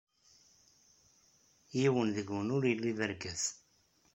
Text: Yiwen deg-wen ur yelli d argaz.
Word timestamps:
Yiwen 1.77 2.09
deg-wen 2.15 2.53
ur 2.55 2.63
yelli 2.67 2.91
d 2.97 2.99
argaz. 3.05 3.43